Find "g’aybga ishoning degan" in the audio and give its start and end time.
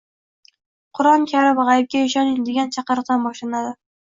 1.67-2.73